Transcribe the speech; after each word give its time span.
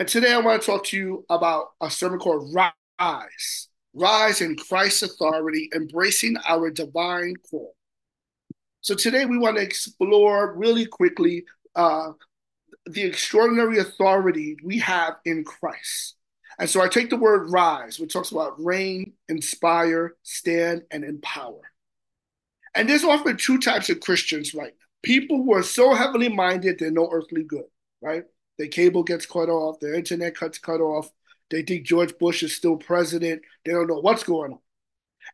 And 0.00 0.08
today 0.08 0.32
I 0.32 0.38
want 0.38 0.62
to 0.62 0.66
talk 0.66 0.84
to 0.86 0.96
you 0.96 1.26
about 1.28 1.72
a 1.82 1.90
sermon 1.90 2.18
called 2.18 2.54
Rise. 2.54 3.68
Rise 3.92 4.40
in 4.40 4.56
Christ's 4.56 5.02
authority, 5.02 5.68
embracing 5.74 6.36
our 6.48 6.70
divine 6.70 7.34
call. 7.50 7.76
So 8.80 8.94
today 8.94 9.26
we 9.26 9.36
want 9.36 9.58
to 9.58 9.62
explore 9.62 10.54
really 10.56 10.86
quickly 10.86 11.44
uh, 11.76 12.12
the 12.86 13.02
extraordinary 13.02 13.78
authority 13.78 14.56
we 14.64 14.78
have 14.78 15.16
in 15.26 15.44
Christ. 15.44 16.14
And 16.58 16.70
so 16.70 16.80
I 16.80 16.88
take 16.88 17.10
the 17.10 17.18
word 17.18 17.52
rise, 17.52 18.00
which 18.00 18.14
talks 18.14 18.30
about 18.30 18.54
reign, 18.58 19.12
inspire, 19.28 20.14
stand, 20.22 20.84
and 20.90 21.04
empower. 21.04 21.60
And 22.74 22.88
there's 22.88 23.04
often 23.04 23.36
two 23.36 23.58
types 23.58 23.90
of 23.90 24.00
Christians 24.00 24.54
right 24.54 24.72
now. 24.72 24.86
People 25.02 25.44
who 25.44 25.52
are 25.52 25.62
so 25.62 25.92
heavily 25.92 26.30
minded 26.30 26.78
they're 26.78 26.90
no 26.90 27.06
earthly 27.12 27.42
good, 27.42 27.66
right? 28.00 28.24
Their 28.60 28.68
cable 28.68 29.04
gets 29.04 29.24
cut 29.24 29.48
off, 29.48 29.80
their 29.80 29.94
internet 29.94 30.36
cuts 30.36 30.58
cut 30.58 30.82
off. 30.82 31.10
They 31.48 31.62
think 31.62 31.86
George 31.86 32.18
Bush 32.18 32.42
is 32.42 32.54
still 32.54 32.76
president. 32.76 33.40
They 33.64 33.72
don't 33.72 33.86
know 33.86 34.00
what's 34.00 34.22
going 34.22 34.52
on. 34.52 34.58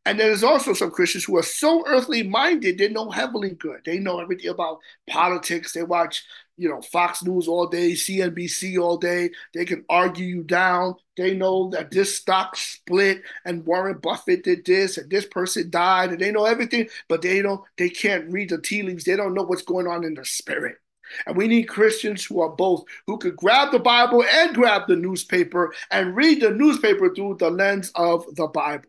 And 0.04 0.20
there's 0.20 0.44
also 0.44 0.74
some 0.74 0.92
Christians 0.92 1.24
who 1.24 1.36
are 1.36 1.42
so 1.42 1.82
earthly 1.88 2.22
minded, 2.22 2.78
they 2.78 2.88
no 2.88 3.10
heavenly 3.10 3.50
good. 3.50 3.80
They 3.84 3.98
know 3.98 4.20
everything 4.20 4.48
about 4.48 4.78
politics. 5.10 5.72
They 5.72 5.82
watch, 5.82 6.24
you 6.56 6.68
know, 6.68 6.80
Fox 6.82 7.24
News 7.24 7.48
all 7.48 7.66
day, 7.66 7.94
CNBC 7.94 8.80
all 8.80 8.96
day. 8.96 9.32
They 9.52 9.64
can 9.64 9.84
argue 9.88 10.24
you 10.24 10.44
down. 10.44 10.94
They 11.16 11.34
know 11.34 11.70
that 11.70 11.90
this 11.90 12.16
stock 12.16 12.54
split 12.54 13.22
and 13.44 13.66
Warren 13.66 13.98
Buffett 13.98 14.44
did 14.44 14.64
this 14.64 14.98
and 14.98 15.10
this 15.10 15.26
person 15.26 15.68
died 15.68 16.10
and 16.10 16.20
they 16.20 16.30
know 16.30 16.44
everything, 16.44 16.88
but 17.08 17.22
they 17.22 17.42
don't, 17.42 17.60
they 17.76 17.90
can't 17.90 18.30
read 18.30 18.50
the 18.50 18.58
tea 18.58 18.84
leaves. 18.84 19.02
They 19.02 19.16
don't 19.16 19.34
know 19.34 19.42
what's 19.42 19.62
going 19.62 19.88
on 19.88 20.04
in 20.04 20.14
the 20.14 20.24
spirit. 20.24 20.78
And 21.26 21.36
we 21.36 21.48
need 21.48 21.64
Christians 21.64 22.24
who 22.24 22.40
are 22.40 22.48
both, 22.48 22.84
who 23.06 23.18
could 23.18 23.36
grab 23.36 23.72
the 23.72 23.78
Bible 23.78 24.24
and 24.24 24.54
grab 24.54 24.82
the 24.88 24.96
newspaper 24.96 25.72
and 25.90 26.16
read 26.16 26.40
the 26.40 26.50
newspaper 26.50 27.14
through 27.14 27.36
the 27.38 27.50
lens 27.50 27.92
of 27.94 28.24
the 28.34 28.46
Bible. 28.46 28.88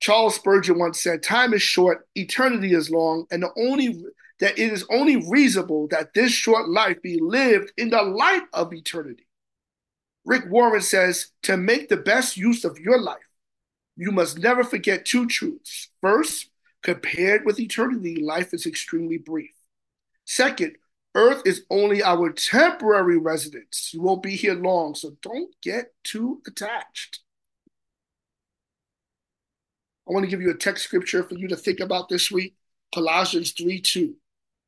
Charles 0.00 0.34
Spurgeon 0.34 0.78
once 0.78 1.00
said, 1.00 1.22
Time 1.22 1.52
is 1.52 1.62
short, 1.62 2.08
eternity 2.14 2.72
is 2.72 2.90
long, 2.90 3.26
and 3.30 3.42
the 3.42 3.50
only 3.56 4.02
that 4.40 4.58
it 4.58 4.72
is 4.72 4.86
only 4.90 5.16
reasonable 5.28 5.86
that 5.88 6.14
this 6.14 6.32
short 6.32 6.68
life 6.68 7.00
be 7.02 7.18
lived 7.20 7.72
in 7.76 7.90
the 7.90 8.02
light 8.02 8.42
of 8.54 8.72
eternity. 8.72 9.26
Rick 10.24 10.44
Warren 10.48 10.80
says, 10.80 11.28
To 11.42 11.56
make 11.56 11.88
the 11.88 11.98
best 11.98 12.36
use 12.36 12.64
of 12.64 12.78
your 12.78 12.98
life, 12.98 13.18
you 13.96 14.10
must 14.10 14.38
never 14.38 14.64
forget 14.64 15.04
two 15.04 15.26
truths. 15.26 15.90
First, 16.00 16.48
compared 16.82 17.44
with 17.44 17.60
eternity, 17.60 18.16
life 18.16 18.54
is 18.54 18.64
extremely 18.64 19.18
brief. 19.18 19.52
Second, 20.30 20.76
Earth 21.16 21.42
is 21.44 21.64
only 21.70 22.04
our 22.04 22.30
temporary 22.30 23.18
residence. 23.18 23.90
You 23.92 24.00
won't 24.00 24.22
be 24.22 24.36
here 24.36 24.54
long, 24.54 24.94
so 24.94 25.16
don't 25.22 25.52
get 25.60 25.86
too 26.04 26.40
attached. 26.46 27.18
I 30.08 30.12
want 30.12 30.22
to 30.22 30.30
give 30.30 30.40
you 30.40 30.52
a 30.52 30.56
text 30.56 30.84
scripture 30.84 31.24
for 31.24 31.34
you 31.34 31.48
to 31.48 31.56
think 31.56 31.80
about 31.80 32.08
this 32.08 32.30
week 32.30 32.54
Colossians 32.94 33.50
3 33.50 33.80
2. 33.80 34.14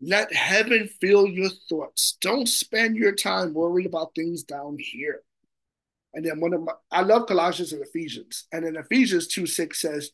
Let 0.01 0.35
heaven 0.35 0.91
fill 1.01 1.29
your 1.29 1.51
thoughts. 1.69 2.19
Don't 2.21 2.49
spend 2.49 2.97
your 2.97 3.15
time 3.15 3.55
worrying 3.55 3.87
about 3.87 4.17
things 4.17 4.43
down 4.43 4.79
here. 4.81 5.23
And 6.13 6.25
then 6.25 6.41
one 6.41 6.55
of 6.55 6.63
my, 6.63 6.73
I 6.91 7.03
love 7.03 7.29
Colossians 7.29 7.73
and 7.73 7.87
Ephesians. 7.87 8.49
And 8.51 8.65
in 8.65 8.75
Ephesians 8.75 9.29
2 9.29 9.47
6 9.47 9.81
says, 9.81 10.11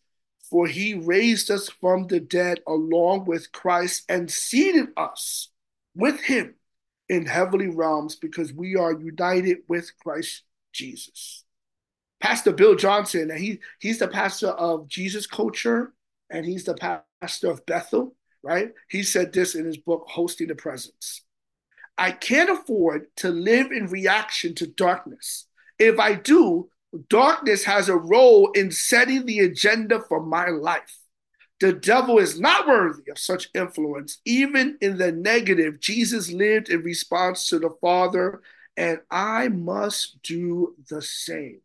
For 0.50 0.66
he 0.66 0.94
raised 0.94 1.50
us 1.50 1.68
from 1.68 2.06
the 2.06 2.20
dead 2.20 2.60
along 2.66 3.26
with 3.26 3.52
Christ 3.52 4.04
and 4.08 4.30
seated 4.30 4.88
us 4.96 5.50
with 5.94 6.20
him 6.20 6.54
in 7.08 7.26
heavenly 7.26 7.68
realms 7.68 8.16
because 8.16 8.52
we 8.52 8.76
are 8.76 8.92
united 8.92 9.58
with 9.68 9.90
Christ 9.98 10.42
Jesus. 10.72 11.44
Pastor 12.20 12.52
Bill 12.52 12.74
Johnson, 12.74 13.30
and 13.30 13.38
he 13.38 13.60
he's 13.78 13.98
the 13.98 14.08
pastor 14.08 14.48
of 14.48 14.88
Jesus 14.88 15.26
Culture, 15.26 15.92
and 16.30 16.44
he's 16.44 16.64
the 16.64 17.02
pastor 17.20 17.50
of 17.50 17.64
Bethel, 17.66 18.16
right? 18.42 18.72
He 18.88 19.02
said 19.02 19.32
this 19.32 19.54
in 19.54 19.64
his 19.64 19.76
book, 19.76 20.06
Hosting 20.08 20.48
the 20.48 20.54
Presence. 20.54 21.22
I 21.96 22.12
can't 22.12 22.50
afford 22.50 23.06
to 23.16 23.30
live 23.30 23.72
in 23.72 23.86
reaction 23.86 24.54
to 24.56 24.66
darkness. 24.66 25.46
If 25.78 25.98
I 25.98 26.14
do, 26.14 26.70
darkness 27.08 27.64
has 27.64 27.88
a 27.88 27.96
role 27.96 28.50
in 28.52 28.70
setting 28.70 29.26
the 29.26 29.40
agenda 29.40 30.00
for 30.00 30.24
my 30.24 30.48
life. 30.48 30.98
The 31.60 31.72
devil 31.72 32.18
is 32.18 32.38
not 32.38 32.68
worthy 32.68 33.10
of 33.10 33.18
such 33.18 33.50
influence. 33.54 34.18
Even 34.24 34.78
in 34.80 34.96
the 34.96 35.10
negative, 35.10 35.80
Jesus 35.80 36.30
lived 36.30 36.68
in 36.68 36.82
response 36.82 37.48
to 37.48 37.58
the 37.58 37.70
Father, 37.80 38.42
and 38.76 39.00
I 39.10 39.48
must 39.48 40.22
do 40.22 40.76
the 40.88 41.02
same. 41.02 41.60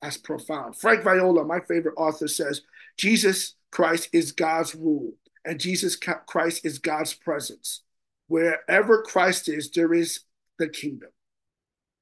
That's 0.00 0.16
profound. 0.16 0.76
Frank 0.76 1.04
Viola, 1.04 1.44
my 1.44 1.60
favorite 1.60 1.96
author, 1.98 2.28
says 2.28 2.62
Jesus 2.96 3.54
Christ 3.70 4.08
is 4.12 4.32
God's 4.32 4.74
rule, 4.74 5.12
and 5.44 5.60
Jesus 5.60 5.96
Christ 5.96 6.64
is 6.64 6.78
God's 6.78 7.12
presence. 7.12 7.82
Wherever 8.28 9.02
Christ 9.02 9.48
is, 9.48 9.70
there 9.70 9.92
is 9.92 10.20
the 10.58 10.68
kingdom. 10.68 11.10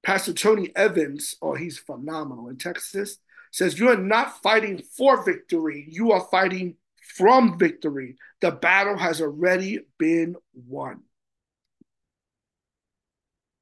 Pastor 0.02 0.32
Tony 0.32 0.70
Evans, 0.76 1.34
oh, 1.42 1.54
he's 1.54 1.78
phenomenal 1.78 2.48
in 2.48 2.56
Texas, 2.56 3.18
says, 3.50 3.78
You 3.78 3.88
are 3.88 3.96
not 3.96 4.42
fighting 4.42 4.82
for 4.96 5.24
victory, 5.24 5.86
you 5.88 6.12
are 6.12 6.26
fighting 6.30 6.76
from 7.16 7.58
victory. 7.58 8.16
The 8.40 8.52
battle 8.52 8.96
has 8.96 9.20
already 9.20 9.80
been 9.98 10.36
won. 10.54 11.00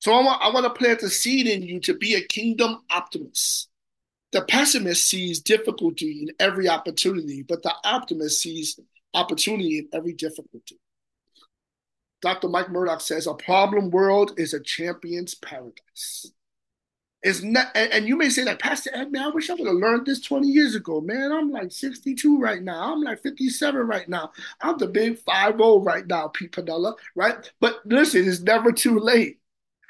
So 0.00 0.12
I 0.12 0.22
want, 0.22 0.42
I 0.42 0.50
want 0.50 0.64
to 0.64 0.78
plant 0.78 1.02
a 1.02 1.08
seed 1.08 1.46
in 1.46 1.62
you 1.62 1.80
to 1.80 1.94
be 1.94 2.14
a 2.14 2.20
kingdom 2.20 2.82
optimist. 2.90 3.68
The 4.32 4.42
pessimist 4.42 5.08
sees 5.08 5.40
difficulty 5.40 6.22
in 6.22 6.34
every 6.38 6.68
opportunity, 6.68 7.42
but 7.42 7.62
the 7.62 7.72
optimist 7.84 8.40
sees 8.40 8.78
opportunity 9.14 9.78
in 9.78 9.88
every 9.92 10.12
difficulty. 10.12 10.78
Dr. 12.22 12.48
Mike 12.48 12.70
Murdock 12.70 13.00
says 13.00 13.26
a 13.26 13.34
problem 13.34 13.90
world 13.90 14.32
is 14.38 14.54
a 14.54 14.60
champion's 14.60 15.34
paradise. 15.34 16.32
It's 17.22 17.42
not, 17.42 17.68
and, 17.74 17.92
and 17.92 18.06
you 18.06 18.16
may 18.16 18.28
say 18.28 18.44
that, 18.44 18.60
Pastor 18.60 18.90
Ed, 18.94 19.10
man, 19.10 19.22
I 19.24 19.28
wish 19.30 19.50
I 19.50 19.54
would 19.54 19.66
have 19.66 19.76
learned 19.76 20.06
this 20.06 20.20
20 20.20 20.46
years 20.46 20.74
ago. 20.74 21.00
Man, 21.00 21.32
I'm 21.32 21.50
like 21.50 21.72
62 21.72 22.38
right 22.38 22.62
now. 22.62 22.92
I'm 22.92 23.02
like 23.02 23.20
57 23.20 23.80
right 23.80 24.08
now. 24.08 24.30
I'm 24.60 24.78
the 24.78 24.86
big 24.86 25.18
5-0 25.24 25.84
right 25.84 26.06
now, 26.06 26.28
Pete 26.28 26.52
Panella, 26.52 26.94
right? 27.16 27.50
But 27.60 27.80
listen, 27.84 28.28
it's 28.28 28.40
never 28.40 28.70
too 28.70 28.98
late. 29.00 29.40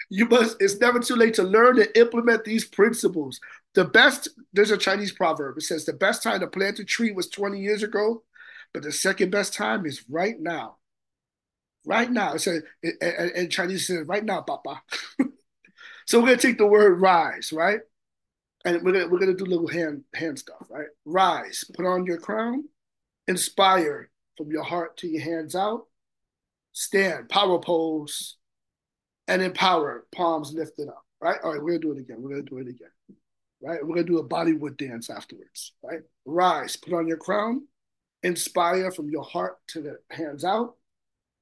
You 0.09 0.27
must, 0.27 0.57
it's 0.61 0.79
never 0.79 1.01
too 1.01 1.17
late 1.17 1.35
to 1.35 1.43
learn 1.43 1.79
and 1.79 1.89
implement 1.95 2.45
these 2.45 2.65
principles. 2.65 3.41
The 3.75 3.85
best, 3.85 4.29
there's 4.53 4.71
a 4.71 4.79
Chinese 4.79 5.13
proverb. 5.13 5.59
It 5.59 5.63
says 5.63 5.85
the 5.85 5.93
best 5.93 6.23
time 6.23 6.41
to 6.41 6.47
plant 6.47 6.79
a 6.79 6.85
tree 6.85 7.13
was 7.13 7.29
20 7.29 7.61
years 7.61 7.83
ago, 7.83 8.23
but 8.73 8.83
the 8.83 8.93
second 8.93 9.31
best 9.31 9.53
time 9.53 9.85
is 9.85 10.05
right 10.09 10.41
now. 10.41 10.77
Right 11.87 12.11
now. 12.11 12.37
Says, 12.37 12.63
and 13.01 13.51
Chinese 13.51 13.87
says, 13.87 14.07
right 14.07 14.25
now, 14.25 14.43
Papa. 14.43 14.83
so 16.07 16.21
we're 16.21 16.27
gonna 16.27 16.37
take 16.37 16.59
the 16.59 16.67
word 16.67 17.01
rise, 17.01 17.53
right? 17.53 17.81
And 18.67 18.83
we're 18.83 18.93
gonna 18.93 19.09
we're 19.09 19.21
gonna 19.21 19.35
do 19.35 19.47
little 19.47 19.69
hand 19.69 20.03
hand 20.15 20.39
stuff, 20.39 20.67
right? 20.69 20.89
Rise, 21.07 21.65
put 21.75 21.87
on 21.87 22.05
your 22.05 22.19
crown, 22.19 22.65
inspire 23.29 24.11
from 24.37 24.51
your 24.51 24.65
heart 24.65 24.99
to 24.99 25.09
your 25.09 25.23
hands 25.23 25.55
out, 25.55 25.85
stand, 26.73 27.29
power 27.31 27.59
pose, 27.59 28.37
and 29.29 29.41
empower, 29.41 30.07
palms 30.15 30.53
lifted 30.53 30.89
up. 30.89 31.03
Right? 31.21 31.39
All 31.43 31.53
right, 31.53 31.63
we're 31.63 31.79
gonna 31.79 31.81
do 31.81 31.93
it 31.93 31.99
again. 31.99 32.17
We're 32.21 32.31
gonna 32.31 32.43
do 32.43 32.59
it 32.59 32.69
again 32.69 32.91
right? 33.63 33.85
We're 33.85 33.95
gonna 33.95 34.07
do 34.07 34.19
a 34.19 34.29
Bollywood 34.29 34.77
dance 34.77 35.11
afterwards, 35.11 35.73
right? 35.83 36.01
Rise, 36.25 36.77
put 36.77 36.93
on 36.93 37.07
your 37.07 37.17
crown, 37.17 37.67
inspire 38.23 38.91
from 38.91 39.11
your 39.11 39.25
heart 39.25 39.57
to 39.69 39.81
the 39.83 39.99
hands 40.11 40.45
out, 40.45 40.75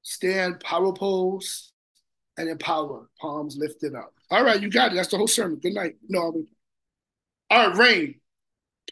stand, 0.05 0.59
power 0.59 0.93
pose, 0.93 1.71
and 2.37 2.47
empower, 2.47 3.09
palms 3.19 3.57
lifted 3.57 3.95
up. 3.95 4.13
All 4.29 4.43
right, 4.43 4.61
you 4.61 4.69
got 4.69 4.91
it. 4.91 4.95
That's 4.95 5.09
the 5.09 5.17
whole 5.17 5.27
sermon. 5.27 5.59
Good 5.59 5.73
night. 5.73 5.95
No, 6.07 6.45
all 7.49 7.69
right, 7.69 7.77
reign. 7.77 8.15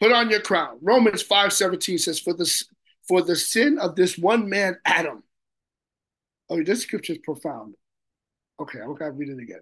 Put 0.00 0.12
on 0.12 0.28
your 0.28 0.40
crown. 0.40 0.78
Romans 0.82 1.22
5 1.22 1.52
17 1.52 1.98
says, 1.98 2.18
For 2.18 2.34
the 2.34 2.64
for 3.06 3.22
the 3.22 3.36
sin 3.36 3.78
of 3.78 3.94
this 3.96 4.18
one 4.18 4.48
man, 4.48 4.76
Adam. 4.84 5.22
Oh, 6.50 6.62
this 6.62 6.82
scripture 6.82 7.14
is 7.14 7.20
profound. 7.20 7.74
Okay, 8.60 8.80
I'm 8.80 8.94
gonna 8.94 9.12
read 9.12 9.28
it 9.28 9.38
again. 9.38 9.60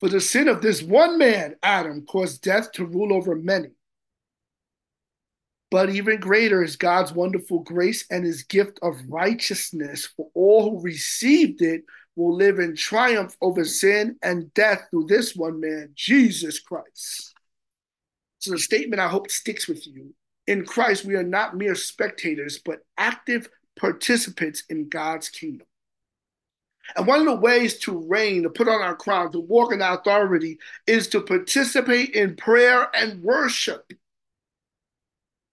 For 0.00 0.08
the 0.08 0.20
sin 0.20 0.48
of 0.48 0.62
this 0.62 0.82
one 0.82 1.18
man, 1.18 1.56
Adam, 1.62 2.04
caused 2.06 2.42
death 2.42 2.72
to 2.72 2.86
rule 2.86 3.12
over 3.12 3.36
many. 3.36 3.68
But 5.72 5.88
even 5.88 6.20
greater 6.20 6.62
is 6.62 6.76
God's 6.76 7.14
wonderful 7.14 7.60
grace 7.60 8.04
and 8.10 8.26
his 8.26 8.42
gift 8.42 8.78
of 8.82 9.00
righteousness 9.08 10.06
for 10.14 10.28
all 10.34 10.70
who 10.70 10.82
received 10.82 11.62
it 11.62 11.84
will 12.14 12.36
live 12.36 12.58
in 12.58 12.76
triumph 12.76 13.34
over 13.40 13.64
sin 13.64 14.16
and 14.22 14.52
death 14.52 14.82
through 14.90 15.06
this 15.06 15.34
one 15.34 15.60
man, 15.60 15.88
Jesus 15.94 16.60
Christ. 16.60 17.32
So, 18.40 18.50
the 18.50 18.58
statement 18.58 19.00
I 19.00 19.08
hope 19.08 19.30
sticks 19.30 19.66
with 19.66 19.86
you. 19.86 20.14
In 20.46 20.66
Christ, 20.66 21.06
we 21.06 21.14
are 21.14 21.22
not 21.22 21.56
mere 21.56 21.74
spectators, 21.74 22.58
but 22.62 22.80
active 22.98 23.48
participants 23.80 24.64
in 24.68 24.90
God's 24.90 25.30
kingdom. 25.30 25.66
And 26.96 27.06
one 27.06 27.20
of 27.20 27.26
the 27.26 27.36
ways 27.36 27.78
to 27.78 28.06
reign, 28.08 28.42
to 28.42 28.50
put 28.50 28.68
on 28.68 28.82
our 28.82 28.96
crown, 28.96 29.32
to 29.32 29.40
walk 29.40 29.72
in 29.72 29.80
authority, 29.80 30.58
is 30.86 31.08
to 31.08 31.22
participate 31.22 32.10
in 32.10 32.36
prayer 32.36 32.94
and 32.94 33.22
worship. 33.22 33.90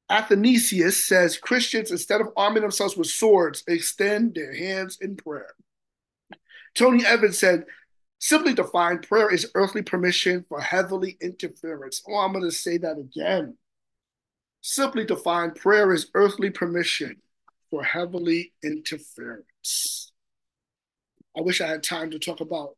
Athanasius 0.09 1.03
says 1.03 1.37
Christians, 1.37 1.91
instead 1.91 2.21
of 2.21 2.29
arming 2.35 2.63
themselves 2.63 2.97
with 2.97 3.07
swords, 3.07 3.63
extend 3.67 4.35
their 4.35 4.53
hands 4.53 4.97
in 4.99 5.15
prayer. 5.15 5.53
Tony 6.75 7.05
Evans 7.05 7.37
said, 7.37 7.65
simply 8.19 8.53
defined, 8.53 9.07
prayer 9.07 9.31
is 9.31 9.51
earthly 9.55 9.81
permission 9.81 10.45
for 10.49 10.59
heavenly 10.59 11.17
interference. 11.21 12.01
Oh, 12.07 12.17
I'm 12.17 12.33
going 12.33 12.43
to 12.43 12.51
say 12.51 12.77
that 12.79 12.97
again. 12.97 13.57
Simply 14.61 15.05
defined, 15.05 15.55
prayer 15.55 15.93
is 15.93 16.09
earthly 16.15 16.49
permission 16.49 17.17
for 17.69 17.83
heavenly 17.83 18.53
interference. 18.63 20.11
I 21.37 21.41
wish 21.41 21.61
I 21.61 21.67
had 21.67 21.83
time 21.83 22.11
to 22.11 22.19
talk 22.19 22.41
about 22.41 22.75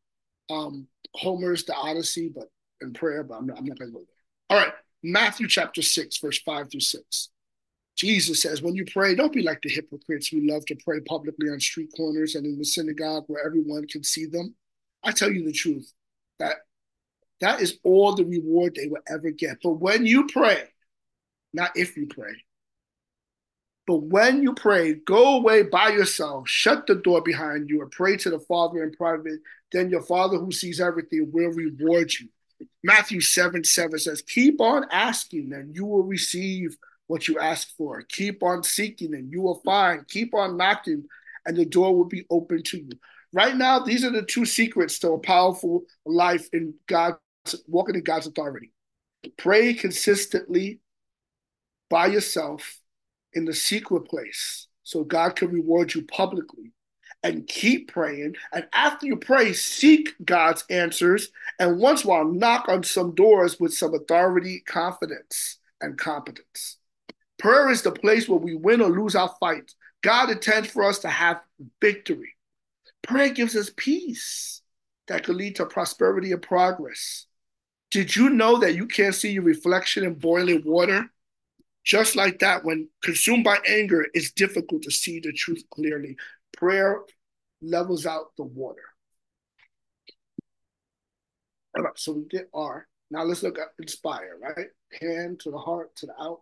um, 0.49 0.87
Homer's 1.15 1.63
The 1.63 1.73
Odyssey, 1.73 2.29
but 2.33 2.49
in 2.81 2.93
prayer, 2.93 3.23
but 3.23 3.35
I'm 3.35 3.47
not, 3.47 3.57
I'm 3.57 3.65
not 3.65 3.79
going 3.79 3.91
to 3.91 3.97
go 3.97 4.03
there. 4.05 4.57
All 4.57 4.65
right, 4.65 4.73
Matthew 5.03 5.47
chapter 5.47 5.81
6, 5.81 6.17
verse 6.19 6.39
5 6.41 6.71
through 6.71 6.79
6. 6.79 7.29
Jesus 7.97 8.41
says, 8.41 8.61
when 8.61 8.75
you 8.75 8.85
pray, 8.85 9.15
don't 9.15 9.33
be 9.33 9.43
like 9.43 9.61
the 9.61 9.69
hypocrites 9.69 10.27
who 10.27 10.47
love 10.47 10.65
to 10.65 10.75
pray 10.83 10.99
publicly 11.01 11.49
on 11.49 11.59
street 11.59 11.89
corners 11.95 12.35
and 12.35 12.45
in 12.45 12.57
the 12.57 12.65
synagogue 12.65 13.25
where 13.27 13.45
everyone 13.45 13.85
can 13.87 14.03
see 14.03 14.25
them. 14.25 14.55
I 15.03 15.11
tell 15.11 15.31
you 15.31 15.45
the 15.45 15.51
truth, 15.51 15.91
that 16.39 16.57
that 17.41 17.61
is 17.61 17.79
all 17.83 18.15
the 18.15 18.25
reward 18.25 18.75
they 18.75 18.87
will 18.87 19.01
ever 19.07 19.31
get. 19.31 19.57
But 19.63 19.73
when 19.73 20.05
you 20.05 20.27
pray, 20.27 20.63
not 21.53 21.71
if 21.75 21.97
you 21.97 22.07
pray, 22.07 22.33
but 23.87 24.03
when 24.03 24.41
you 24.41 24.53
pray, 24.53 24.93
go 24.93 25.37
away 25.37 25.63
by 25.63 25.89
yourself, 25.89 26.47
shut 26.47 26.87
the 26.87 26.95
door 26.95 27.21
behind 27.21 27.69
you, 27.69 27.81
and 27.81 27.91
pray 27.91 28.15
to 28.17 28.29
the 28.29 28.39
Father 28.39 28.83
in 28.83 28.91
private. 28.93 29.39
Then 29.71 29.89
your 29.89 30.03
Father 30.03 30.37
who 30.37 30.51
sees 30.51 30.79
everything 30.79 31.29
will 31.31 31.49
reward 31.49 32.13
you. 32.13 32.29
Matthew 32.83 33.21
7 33.21 33.63
7 33.63 33.99
says, 33.99 34.21
Keep 34.21 34.61
on 34.61 34.85
asking, 34.91 35.53
and 35.53 35.75
you 35.75 35.85
will 35.85 36.03
receive 36.03 36.75
what 37.07 37.27
you 37.27 37.39
ask 37.39 37.75
for. 37.75 38.01
Keep 38.03 38.43
on 38.43 38.63
seeking, 38.63 39.13
and 39.13 39.31
you 39.31 39.41
will 39.41 39.61
find. 39.65 40.07
Keep 40.07 40.33
on 40.33 40.57
knocking, 40.57 41.03
and 41.45 41.57
the 41.57 41.65
door 41.65 41.95
will 41.95 42.05
be 42.05 42.25
open 42.29 42.63
to 42.63 42.77
you. 42.77 42.91
Right 43.33 43.55
now, 43.55 43.79
these 43.79 44.03
are 44.03 44.11
the 44.11 44.23
two 44.23 44.45
secrets 44.45 44.99
to 44.99 45.11
a 45.11 45.19
powerful 45.19 45.83
life 46.05 46.49
in 46.53 46.73
God, 46.87 47.15
walking 47.67 47.95
in 47.95 48.03
God's 48.03 48.27
authority. 48.27 48.71
Pray 49.37 49.73
consistently 49.73 50.79
by 51.89 52.07
yourself 52.07 52.79
in 53.33 53.45
the 53.45 53.53
secret 53.53 54.05
place 54.05 54.67
so 54.83 55.03
God 55.03 55.35
can 55.35 55.49
reward 55.49 55.93
you 55.93 56.03
publicly. 56.03 56.73
And 57.23 57.47
keep 57.47 57.91
praying. 57.91 58.35
And 58.51 58.67
after 58.73 59.05
you 59.05 59.15
pray, 59.15 59.53
seek 59.53 60.15
God's 60.25 60.63
answers. 60.71 61.29
And 61.59 61.77
once 61.79 62.03
while 62.03 62.25
knock 62.25 62.67
on 62.67 62.83
some 62.83 63.13
doors 63.13 63.59
with 63.59 63.73
some 63.73 63.93
authority, 63.93 64.63
confidence, 64.65 65.59
and 65.81 65.97
competence. 65.97 66.77
Prayer 67.37 67.69
is 67.69 67.83
the 67.83 67.91
place 67.91 68.27
where 68.27 68.39
we 68.39 68.55
win 68.55 68.81
or 68.81 68.89
lose 68.89 69.15
our 69.15 69.33
fight. 69.39 69.73
God 70.01 70.29
intends 70.31 70.69
for 70.69 70.83
us 70.83 70.99
to 70.99 71.09
have 71.09 71.41
victory. 71.79 72.33
Prayer 73.03 73.29
gives 73.29 73.55
us 73.55 73.71
peace 73.75 74.61
that 75.07 75.23
could 75.23 75.35
lead 75.35 75.55
to 75.57 75.65
prosperity 75.65 76.31
and 76.31 76.41
progress. 76.41 77.25
Did 77.89 78.15
you 78.15 78.29
know 78.29 78.57
that 78.59 78.75
you 78.75 78.87
can't 78.87 79.13
see 79.13 79.31
your 79.31 79.43
reflection 79.43 80.03
in 80.03 80.15
boiling 80.15 80.63
water? 80.65 81.11
Just 81.83 82.15
like 82.15 82.39
that, 82.39 82.63
when 82.63 82.89
consumed 83.03 83.43
by 83.43 83.57
anger, 83.67 84.05
it's 84.13 84.31
difficult 84.31 84.83
to 84.83 84.91
see 84.91 85.19
the 85.19 85.33
truth 85.33 85.63
clearly. 85.71 86.15
Prayer 86.57 87.01
levels 87.61 88.05
out 88.05 88.35
the 88.37 88.43
water. 88.43 88.83
All 91.75 91.83
right, 91.83 91.97
so 91.97 92.13
we 92.13 92.25
get 92.25 92.49
R. 92.53 92.87
Now 93.09 93.23
let's 93.23 93.43
look 93.43 93.57
at 93.57 93.69
inspire, 93.79 94.37
right? 94.41 94.67
Hand 94.99 95.39
to 95.41 95.51
the 95.51 95.57
heart, 95.57 95.95
to 95.97 96.05
the 96.05 96.13
out. 96.21 96.41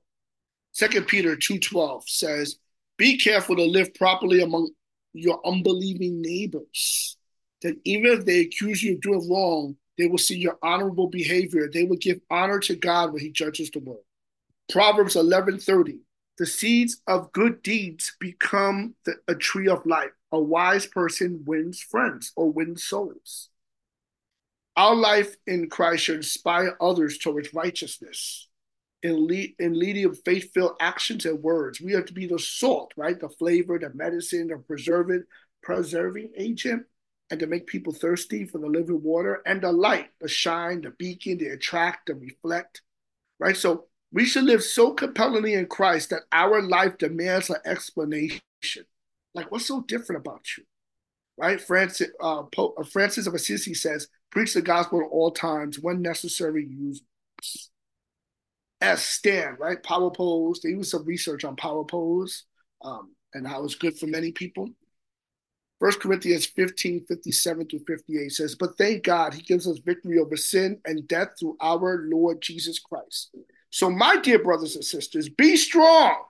Second 0.71 1.07
Peter 1.07 1.35
2.12 1.35 2.03
says, 2.07 2.57
be 2.97 3.17
careful 3.17 3.55
to 3.55 3.63
live 3.63 3.93
properly 3.93 4.41
among 4.41 4.71
your 5.13 5.39
unbelieving 5.45 6.21
neighbors. 6.21 7.17
That 7.61 7.77
even 7.85 8.11
if 8.11 8.25
they 8.25 8.41
accuse 8.41 8.83
you 8.83 8.95
of 8.95 9.01
doing 9.01 9.29
wrong, 9.29 9.75
they 9.97 10.07
will 10.07 10.17
see 10.17 10.37
your 10.37 10.57
honorable 10.61 11.07
behavior. 11.07 11.69
They 11.71 11.83
will 11.83 11.97
give 11.97 12.19
honor 12.29 12.59
to 12.59 12.75
God 12.75 13.11
when 13.11 13.21
he 13.21 13.31
judges 13.31 13.69
the 13.71 13.79
world. 13.79 14.03
Proverbs 14.69 15.15
11:30. 15.15 15.99
The 16.39 16.45
seeds 16.45 17.01
of 17.05 17.33
good 17.33 17.61
deeds 17.61 18.15
become 18.17 18.95
the, 19.03 19.17
a 19.27 19.35
tree 19.35 19.67
of 19.67 19.85
life. 19.85 20.11
A 20.31 20.39
wise 20.39 20.87
person 20.87 21.43
wins 21.45 21.81
friends 21.81 22.31
or 22.35 22.49
wins 22.49 22.85
souls. 22.85 23.49
Our 24.77 24.95
life 24.95 25.35
in 25.45 25.69
Christ 25.69 26.05
should 26.05 26.15
inspire 26.15 26.77
others 26.79 27.17
towards 27.17 27.53
righteousness 27.53 28.47
in, 29.03 29.27
lead, 29.27 29.55
in 29.59 29.77
leading 29.77 30.13
faith-filled 30.13 30.77
actions 30.79 31.25
and 31.25 31.43
words. 31.43 31.81
We 31.81 31.91
have 31.91 32.05
to 32.05 32.13
be 32.13 32.25
the 32.25 32.39
salt, 32.39 32.93
right? 32.95 33.19
The 33.19 33.27
flavor, 33.27 33.77
the 33.77 33.91
medicine, 33.93 34.47
the 34.47 34.59
preserving, 34.59 35.25
preserving 35.61 36.31
agent, 36.37 36.85
and 37.29 37.39
to 37.41 37.47
make 37.47 37.67
people 37.67 37.91
thirsty 37.91 38.45
for 38.45 38.59
the 38.59 38.67
living 38.67 39.03
water, 39.03 39.41
and 39.45 39.61
the 39.61 39.73
light, 39.73 40.11
the 40.21 40.29
shine, 40.29 40.79
the 40.81 40.91
beacon, 40.91 41.37
the 41.37 41.49
attract, 41.49 42.07
the 42.07 42.15
reflect, 42.15 42.81
right? 43.39 43.57
So 43.57 43.88
we 44.11 44.25
should 44.25 44.45
live 44.45 44.63
so 44.63 44.93
compellingly 44.93 45.53
in 45.53 45.67
Christ 45.67 46.09
that 46.09 46.23
our 46.31 46.61
life 46.61 46.97
demands 46.97 47.49
an 47.49 47.57
explanation. 47.65 48.41
Like, 49.33 49.51
what's 49.51 49.67
so 49.67 49.81
different 49.81 50.21
about 50.21 50.45
you? 50.57 50.63
Right? 51.37 51.61
Francis, 51.61 52.09
uh, 52.19 52.43
Pope, 52.43 52.75
uh, 52.79 52.83
Francis 52.83 53.27
of 53.27 53.33
Assisi 53.33 53.73
says, 53.73 54.07
preach 54.31 54.53
the 54.53 54.61
gospel 54.61 55.01
at 55.01 55.11
all 55.11 55.31
times, 55.31 55.79
when 55.79 56.01
necessary, 56.01 56.67
use 56.67 57.01
S, 58.81 59.03
stand, 59.03 59.57
right? 59.59 59.81
Power 59.83 60.09
pose. 60.09 60.61
They 60.61 60.69
use 60.69 60.91
some 60.91 61.05
research 61.05 61.43
on 61.43 61.55
power 61.55 61.83
pose 61.83 62.45
um, 62.81 63.13
and 63.33 63.47
how 63.47 63.63
it's 63.63 63.75
good 63.75 63.97
for 63.97 64.07
many 64.07 64.31
people. 64.31 64.69
First 65.79 66.01
Corinthians 66.01 66.45
15, 66.45 67.05
57 67.05 67.67
to 67.69 67.79
58 67.79 68.31
says, 68.31 68.55
But 68.55 68.77
thank 68.77 69.03
God 69.03 69.33
he 69.33 69.41
gives 69.41 69.67
us 69.67 69.79
victory 69.79 70.17
over 70.19 70.35
sin 70.35 70.79
and 70.85 71.07
death 71.07 71.29
through 71.39 71.57
our 71.61 72.05
Lord 72.09 72.41
Jesus 72.41 72.79
Christ. 72.79 73.33
So, 73.69 73.89
my 73.89 74.17
dear 74.17 74.39
brothers 74.39 74.75
and 74.75 74.83
sisters, 74.83 75.29
be 75.29 75.55
strong 75.55 76.23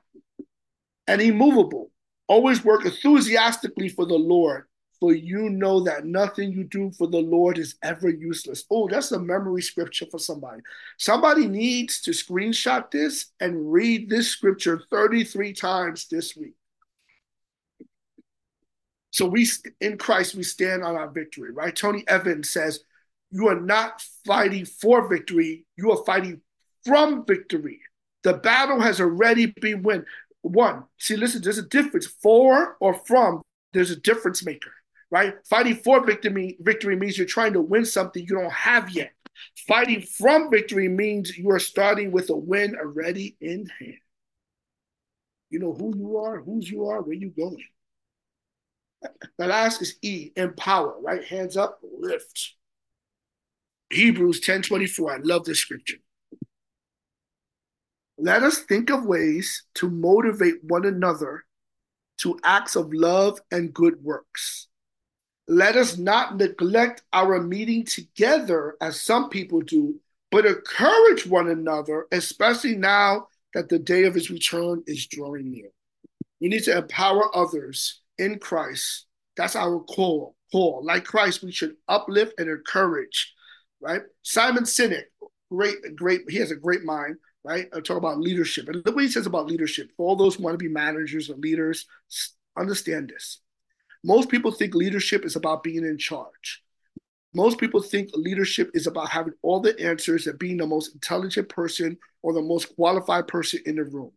and 1.08 1.22
immovable. 1.22 1.92
Always 2.28 2.64
work 2.64 2.86
enthusiastically 2.86 3.90
for 3.90 4.06
the 4.06 4.18
Lord, 4.18 4.66
for 5.00 5.14
you 5.14 5.50
know 5.50 5.84
that 5.84 6.06
nothing 6.06 6.52
you 6.52 6.64
do 6.64 6.92
for 6.92 7.08
the 7.08 7.22
Lord 7.22 7.58
is 7.58 7.76
ever 7.82 8.10
useless. 8.10 8.66
Oh, 8.70 8.88
that's 8.88 9.12
a 9.12 9.20
memory 9.20 9.62
scripture 9.62 10.06
for 10.12 10.20
somebody. 10.20 10.62
Somebody 10.98 11.48
needs 11.48 12.02
to 12.02 12.12
screenshot 12.12 12.92
this 12.92 13.32
and 13.40 13.72
read 13.72 14.10
this 14.10 14.28
scripture 14.28 14.82
33 14.92 15.54
times 15.54 16.08
this 16.12 16.36
week. 16.36 16.54
So 19.12 19.26
we 19.26 19.48
in 19.82 19.98
Christ 19.98 20.36
we 20.36 20.44
stand 20.44 20.84
on 20.84 20.96
our 20.96 21.10
victory, 21.10 21.52
right? 21.52 21.76
Tony 21.76 22.04
Evans 22.08 22.52
says, 22.52 22.82
"You 23.32 23.48
are 23.48 23.60
not 23.60 24.02
fighting 24.26 24.66
for 24.66 25.08
victory; 25.08 25.66
you 25.78 25.92
are 25.92 26.06
fighting 26.06 26.42
from 26.86 27.26
victory. 27.26 27.82
The 28.24 28.34
battle 28.34 28.80
has 28.80 29.00
already 29.00 29.48
been 29.48 29.84
won. 29.84 30.06
Won. 30.44 30.86
See, 30.98 31.16
listen, 31.16 31.42
there's 31.42 31.58
a 31.58 31.68
difference. 31.68 32.06
For 32.06 32.78
or 32.80 32.94
from, 32.94 33.42
there's 33.74 33.92
a 33.92 33.96
difference 33.96 34.46
maker, 34.46 34.72
right? 35.12 35.36
Fighting 35.50 35.76
for 35.76 36.06
victory, 36.06 36.58
victory 36.60 36.96
means 36.96 37.18
you're 37.18 37.28
trying 37.28 37.54
to 37.54 37.62
win 37.62 37.86
something 37.86 38.22
you 38.24 38.36
don't 38.36 38.52
have 38.52 38.90
yet. 38.90 39.12
Fighting 39.68 40.02
from 40.02 40.50
victory 40.50 40.90
means 40.90 41.38
you 41.38 41.50
are 41.52 41.60
starting 41.60 42.12
with 42.12 42.30
a 42.30 42.36
win 42.36 42.76
already 42.76 43.38
in 43.40 43.70
hand. 43.80 43.96
You 45.50 45.60
know 45.60 45.74
who 45.74 45.96
you 45.98 46.18
are, 46.18 46.42
whose 46.42 46.70
you 46.70 46.88
are, 46.88 47.02
where 47.02 47.16
you 47.16 47.30
going. 47.30 47.64
The 49.38 49.48
last 49.48 49.82
is 49.82 49.96
E, 50.02 50.32
empower, 50.36 51.00
right? 51.02 51.24
Hands 51.24 51.56
up, 51.56 51.80
lift. 52.00 52.56
Hebrews 53.90 54.42
10 54.42 54.62
24. 54.64 55.14
I 55.14 55.18
love 55.24 55.46
this 55.46 55.60
scripture. 55.60 55.98
Let 58.22 58.44
us 58.44 58.60
think 58.60 58.90
of 58.90 59.06
ways 59.06 59.64
to 59.76 59.90
motivate 59.90 60.62
one 60.64 60.86
another 60.86 61.46
to 62.18 62.38
acts 62.44 62.76
of 62.76 62.94
love 62.94 63.40
and 63.50 63.74
good 63.74 64.04
works. 64.04 64.68
Let 65.48 65.78
us 65.78 65.98
not 65.98 66.36
neglect 66.36 67.02
our 67.14 67.42
meeting 67.42 67.86
together 67.86 68.76
as 68.82 69.00
some 69.00 69.30
people 69.30 69.62
do, 69.62 70.02
but 70.32 70.46
encourage 70.46 71.26
one 71.26 71.50
another, 71.50 72.08
especially 72.12 72.76
now 72.76 73.28
that 73.54 73.70
the 73.70 73.80
day 73.80 74.04
of 74.04 74.16
his 74.16 74.30
return 74.30 74.84
is 74.86 75.08
drawing 75.08 75.50
near. 75.50 75.70
We 76.42 76.50
need 76.50 76.64
to 76.66 76.78
empower 76.78 77.34
others 77.36 78.02
in 78.18 78.38
Christ. 78.38 79.06
That's 79.38 79.56
our 79.56 79.80
call. 79.80 80.36
Call. 80.52 80.82
Like 80.84 81.06
Christ, 81.06 81.42
we 81.42 81.54
should 81.54 81.78
uplift 81.88 82.34
and 82.38 82.50
encourage, 82.50 83.34
right? 83.80 84.02
Simon 84.24 84.66
Sinek, 84.66 85.04
great, 85.50 85.78
great, 85.96 86.22
he 86.28 86.38
has 86.40 86.52
a 86.52 86.56
great 86.58 86.84
mind 86.84 87.16
right? 87.44 87.68
I 87.74 87.80
talk 87.80 87.98
about 87.98 88.20
leadership. 88.20 88.68
And 88.68 88.84
look 88.86 88.96
what 88.96 89.04
he 89.04 89.12
says 89.12 89.26
about 89.26 89.48
leadership. 89.48 89.92
For 89.96 90.08
all 90.08 90.16
those 90.16 90.36
who 90.36 90.44
want 90.44 90.56
to 90.56 90.64
be 90.64 90.72
managers 90.72 91.30
or 91.30 91.36
leaders, 91.36 91.86
understand 92.58 93.10
this. 93.10 93.40
Most 94.04 94.30
people 94.30 94.52
think 94.52 94.76
leadership 94.76 95.26
is 95.26 95.36
about 95.36 95.64
being 95.64 95.86
in 95.86 95.98
charge. 95.98 96.64
Most 97.34 97.60
people 97.60 97.82
think 97.82 98.10
leadership 98.14 98.72
is 98.74 98.88
about 98.88 99.10
having 99.10 99.34
all 99.42 99.60
the 99.60 99.80
answers 99.80 100.26
and 100.26 100.40
being 100.40 100.58
the 100.58 100.66
most 100.66 100.94
intelligent 100.94 101.50
person 101.50 101.98
or 102.24 102.34
the 102.34 102.42
most 102.42 102.76
qualified 102.76 103.28
person 103.28 103.60
in 103.66 103.76
the 103.76 103.84
room. 103.84 104.12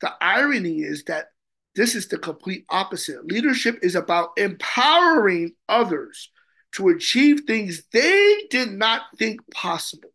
The 0.00 0.12
irony 0.20 0.80
is 0.80 1.04
that 1.04 1.26
this 1.74 1.94
is 1.94 2.08
the 2.08 2.18
complete 2.18 2.66
opposite. 2.68 3.24
Leadership 3.24 3.78
is 3.82 3.94
about 3.94 4.30
empowering 4.36 5.52
others 5.68 6.30
to 6.72 6.88
achieve 6.88 7.42
things 7.46 7.84
they 7.92 8.46
did 8.50 8.72
not 8.72 9.02
think 9.18 9.40
possible. 9.52 10.09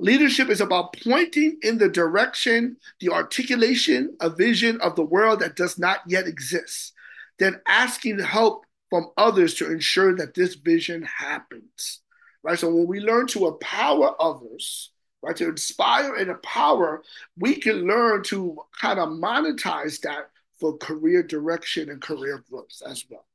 Leadership 0.00 0.48
is 0.48 0.60
about 0.60 0.94
pointing 1.02 1.58
in 1.62 1.78
the 1.78 1.88
direction, 1.88 2.76
the 3.00 3.08
articulation, 3.08 4.16
a 4.20 4.30
vision 4.30 4.80
of 4.80 4.94
the 4.94 5.04
world 5.04 5.40
that 5.40 5.56
does 5.56 5.78
not 5.78 6.00
yet 6.06 6.26
exist, 6.26 6.92
then 7.38 7.60
asking 7.66 8.18
help 8.20 8.64
from 8.90 9.10
others 9.16 9.54
to 9.54 9.70
ensure 9.70 10.14
that 10.14 10.34
this 10.34 10.54
vision 10.54 11.02
happens. 11.02 12.00
Right? 12.44 12.58
So 12.58 12.72
when 12.72 12.86
we 12.86 13.00
learn 13.00 13.26
to 13.28 13.48
empower 13.48 14.14
others, 14.22 14.92
right, 15.20 15.36
to 15.36 15.48
inspire 15.48 16.14
and 16.14 16.30
empower, 16.30 17.02
we 17.36 17.56
can 17.56 17.86
learn 17.86 18.22
to 18.24 18.56
kind 18.80 19.00
of 19.00 19.08
monetize 19.08 20.00
that 20.02 20.30
for 20.60 20.78
career 20.78 21.24
direction 21.24 21.90
and 21.90 22.00
career 22.00 22.44
growth 22.48 22.80
as 22.86 23.04
well. 23.10 23.26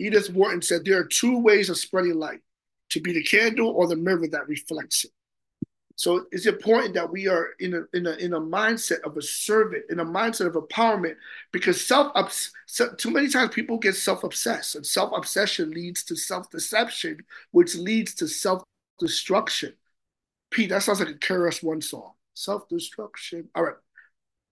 Edith 0.00 0.30
Wharton 0.30 0.60
said 0.60 0.84
there 0.84 0.98
are 0.98 1.04
two 1.04 1.38
ways 1.38 1.70
of 1.70 1.78
spreading 1.78 2.18
light 2.18 2.40
to 2.90 3.00
be 3.00 3.12
the 3.12 3.22
candle 3.22 3.70
or 3.70 3.86
the 3.86 3.96
mirror 3.96 4.28
that 4.28 4.48
reflects 4.48 5.04
it. 5.04 5.10
So 5.96 6.26
it's 6.32 6.46
important 6.46 6.94
that 6.94 7.10
we 7.10 7.28
are 7.28 7.50
in 7.60 7.74
a, 7.74 7.96
in 7.96 8.06
a, 8.06 8.12
in 8.12 8.34
a 8.34 8.40
mindset 8.40 9.00
of 9.04 9.16
a 9.16 9.22
servant, 9.22 9.84
in 9.90 10.00
a 10.00 10.04
mindset 10.04 10.46
of 10.46 10.54
empowerment, 10.54 11.14
because 11.52 11.84
self 11.84 12.12
too 12.98 13.10
many 13.10 13.28
times 13.28 13.54
people 13.54 13.78
get 13.78 13.94
self 13.94 14.24
obsessed, 14.24 14.74
and 14.74 14.84
self 14.84 15.12
obsession 15.16 15.70
leads 15.70 16.02
to 16.04 16.16
self 16.16 16.50
deception, 16.50 17.18
which 17.52 17.76
leads 17.76 18.14
to 18.14 18.26
self 18.26 18.64
destruction. 18.98 19.74
Pete, 20.50 20.70
that 20.70 20.82
sounds 20.82 21.00
like 21.00 21.10
a 21.10 21.14
KRS 21.14 21.62
One 21.62 21.80
song. 21.80 22.12
Self 22.34 22.68
destruction. 22.68 23.48
All 23.54 23.62
right. 23.62 23.74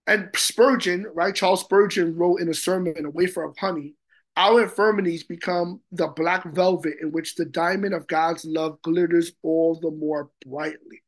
And 0.07 0.31
Spurgeon, 0.35 1.07
right? 1.15 1.35
Charles 1.35 1.61
Spurgeon 1.61 2.17
wrote 2.17 2.41
in 2.41 2.49
a 2.49 2.55
sermon, 2.55 3.05
A 3.05 3.11
Wafer 3.11 3.45
of 3.45 3.57
Honey, 3.57 3.95
our 4.37 4.63
infirmities 4.63 5.25
become 5.25 5.81
the 5.91 6.09
black 6.09 6.45
velvet 6.55 6.95
in 7.01 7.13
which 7.13 7.35
the 7.35 7.45
diamond 7.45 7.95
of 7.95 8.07
God's 8.07 8.45
love 8.45 8.81
glitters 8.83 9.33
all 9.43 9.79
the 9.79 9.91
more 9.91 10.31
brightly. 10.47 11.03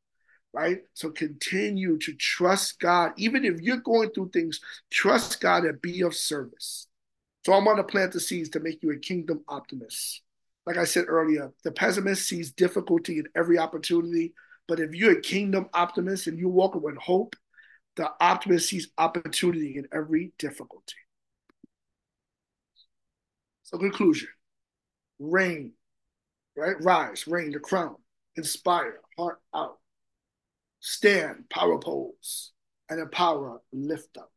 Right? 0.52 0.82
So 0.92 1.10
continue 1.10 1.98
to 1.98 2.14
trust 2.14 2.78
God. 2.78 3.12
Even 3.16 3.44
if 3.44 3.60
you're 3.60 3.78
going 3.78 4.10
through 4.10 4.30
things, 4.30 4.60
trust 4.90 5.40
God 5.40 5.64
and 5.64 5.80
be 5.82 6.02
of 6.02 6.14
service. 6.14 6.86
So 7.44 7.52
I'm 7.52 7.64
going 7.64 7.78
to 7.78 7.84
plant 7.84 8.12
the 8.12 8.20
seeds 8.20 8.50
to 8.50 8.60
make 8.60 8.82
you 8.82 8.92
a 8.92 8.98
kingdom 8.98 9.42
optimist. 9.48 10.22
Like 10.64 10.78
I 10.78 10.84
said 10.84 11.06
earlier, 11.08 11.50
the 11.64 11.72
pessimist 11.72 12.28
sees 12.28 12.52
difficulty 12.52 13.18
in 13.18 13.24
every 13.36 13.58
opportunity. 13.58 14.32
But 14.68 14.80
if 14.80 14.94
you're 14.94 15.18
a 15.18 15.20
kingdom 15.20 15.68
optimist 15.74 16.26
and 16.26 16.38
you're 16.38 16.48
walking 16.48 16.82
with 16.82 16.96
hope, 16.96 17.36
the 17.96 18.10
optimist 18.20 18.68
sees 18.68 18.88
opportunity 18.96 19.76
in 19.76 19.86
every 19.92 20.32
difficulty. 20.38 20.94
So 23.64 23.78
conclusion, 23.78 24.28
reign, 25.18 25.72
right? 26.56 26.76
Rise, 26.80 27.26
reign, 27.26 27.50
the 27.50 27.58
crown, 27.58 27.96
inspire, 28.36 29.00
heart 29.18 29.40
out, 29.54 29.78
stand, 30.80 31.44
power 31.50 31.78
pose, 31.78 32.52
and 32.88 33.00
empower, 33.00 33.60
lift 33.72 34.16
up. 34.18 34.30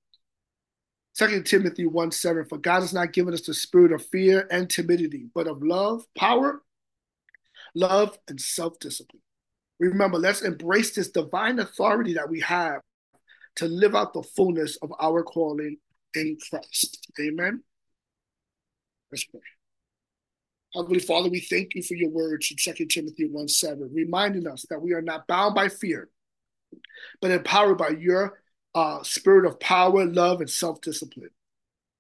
Second 1.14 1.46
Timothy 1.46 1.86
1 1.86 2.12
7, 2.12 2.46
for 2.46 2.58
God 2.58 2.82
has 2.82 2.94
not 2.94 3.12
given 3.12 3.34
us 3.34 3.42
the 3.42 3.54
spirit 3.54 3.92
of 3.92 4.06
fear 4.06 4.48
and 4.50 4.70
timidity, 4.70 5.28
but 5.34 5.48
of 5.48 5.62
love, 5.62 6.06
power, 6.18 6.62
love, 7.76 8.18
and 8.28 8.40
self-discipline. 8.40 9.22
Remember, 9.80 10.18
let's 10.18 10.42
embrace 10.42 10.96
this 10.96 11.10
divine 11.10 11.60
authority 11.60 12.14
that 12.14 12.30
we 12.30 12.40
have 12.42 12.82
to 13.58 13.66
live 13.68 13.96
out 13.96 14.14
the 14.14 14.24
fullness 14.24 14.78
of 14.82 14.92
our 15.00 15.24
calling 15.24 15.78
in 16.14 16.38
Christ. 16.50 17.12
Amen. 17.20 17.64
Let's 19.12 19.24
pray. 19.24 19.42
Heavenly 20.76 21.00
Father, 21.00 21.30
we 21.30 21.40
thank 21.40 21.76
you 21.76 21.82
for 21.82 21.96
your 21.96 22.10
words 22.10 22.52
in 22.52 22.76
2 22.76 22.86
Timothy 22.86 23.28
1 23.30 23.48
7, 23.48 23.90
reminding 23.94 24.48
us 24.48 24.66
that 24.70 24.82
we 24.82 24.94
are 24.94 25.02
not 25.02 25.28
bound 25.28 25.56
by 25.56 25.70
fear, 25.70 26.10
but 27.22 27.32
empowered 27.32 27.78
by 27.78 27.90
your 27.90 28.40
uh, 28.76 29.02
spirit 29.04 29.46
of 29.46 29.60
power, 29.60 30.06
love, 30.06 30.42
and 30.42 30.50
self 30.50 30.82
discipline. 30.82 31.30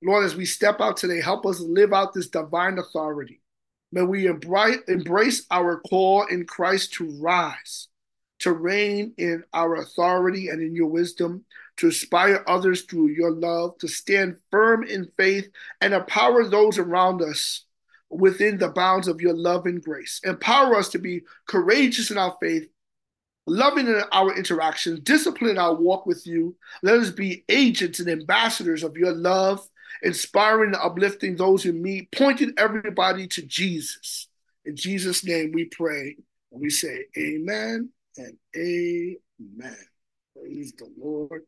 Lord, 0.04 0.26
as 0.26 0.36
we 0.36 0.46
step 0.46 0.80
out 0.82 0.98
today, 0.98 1.22
help 1.22 1.46
us 1.46 1.60
live 1.60 1.94
out 1.94 2.14
this 2.14 2.28
divine 2.28 2.78
authority. 2.78 3.42
May 3.92 4.04
we 4.04 4.28
embrace 4.28 5.46
our 5.50 5.80
call 5.80 6.26
in 6.26 6.46
Christ 6.46 6.94
to 6.96 7.10
rise, 7.20 7.88
to 8.40 8.52
reign 8.52 9.14
in 9.18 9.44
our 9.54 9.76
authority 9.76 10.50
and 10.50 10.62
in 10.62 10.76
your 10.76 10.88
wisdom, 10.88 11.46
to 11.77 11.88
inspire 11.88 12.43
others 12.48 12.84
through 12.84 13.07
your 13.07 13.31
love, 13.31 13.77
to 13.79 13.88
stand 13.88 14.38
firm 14.51 14.84
in 14.84 15.10
faith, 15.17 15.50
and 15.81 15.93
empower 15.93 16.43
those 16.46 16.77
around 16.77 17.22
us 17.22 17.65
within 18.10 18.57
the 18.57 18.69
bounds 18.69 19.07
of 19.07 19.22
your 19.22 19.34
love 19.34 19.65
and 19.65 19.84
grace. 19.84 20.19
Empower 20.24 20.75
us 20.75 20.89
to 20.89 21.00
be 21.00 21.22
courageous 21.48 22.10
in 22.12 22.17
our 22.17 22.36
faith, 22.41 22.67
loving 23.46 23.88
in 23.88 24.01
our 24.12 24.36
interactions, 24.36 25.00
discipline 25.01 25.51
in 25.51 25.57
our 25.57 25.75
walk 25.75 26.05
with 26.05 26.25
you. 26.25 26.55
Let 26.84 27.00
us 27.00 27.12
be 27.12 27.43
agents 27.50 28.00
and 28.00 28.10
ambassadors 28.10 28.84
of 28.84 28.98
your 28.98 29.13
love, 29.13 29.67
inspiring 30.03 30.74
and 30.74 30.81
uplifting 30.81 31.36
those 31.36 31.63
who 31.63 31.74
meet, 31.74 32.12
pointing 32.12 32.53
everybody 32.57 33.27
to 33.27 33.41
Jesus. 33.43 34.27
In 34.65 34.75
Jesus' 34.75 35.24
name 35.24 35.51
we 35.53 35.65
pray 35.65 36.15
and 36.51 36.62
we 36.62 36.69
say, 36.69 37.05
Amen 37.17 37.89
and 38.17 38.38
Amen. 38.55 39.77
Praise 40.36 40.74
the 40.77 40.89
Lord. 40.98 41.48